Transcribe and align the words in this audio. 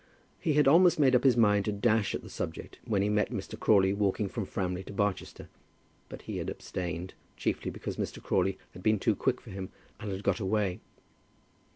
He 0.39 0.53
had 0.53 0.67
almost 0.67 0.97
made 0.97 1.15
up 1.15 1.23
his 1.23 1.37
mind 1.37 1.65
to 1.65 1.71
dash 1.71 2.15
at 2.15 2.23
the 2.23 2.29
subject 2.31 2.79
when 2.85 3.03
he 3.03 3.07
met 3.09 3.29
Mr. 3.29 3.55
Crawley 3.55 3.93
walking 3.93 4.27
through 4.27 4.45
Framley 4.45 4.83
to 4.85 4.93
Barchester, 4.93 5.47
but 6.09 6.23
he 6.23 6.37
had 6.37 6.49
abstained, 6.49 7.13
chiefly 7.37 7.69
because 7.69 7.97
Mr. 7.97 8.19
Crawley 8.19 8.57
had 8.73 8.81
been 8.81 8.97
too 8.97 9.15
quick 9.15 9.39
for 9.39 9.51
him, 9.51 9.69
and 9.99 10.11
had 10.11 10.23
got 10.23 10.39
away. 10.39 10.79